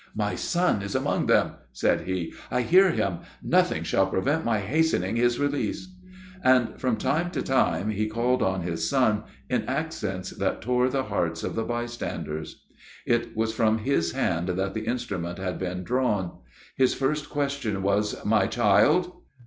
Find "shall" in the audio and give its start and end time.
3.83-4.07